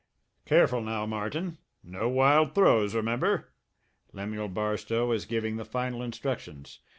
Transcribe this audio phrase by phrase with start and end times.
[0.47, 1.59] "Careful now, Martin!
[1.83, 3.49] No wild throws, remember!"
[4.13, 6.79] Lemuel Barstow was giving the final instructions.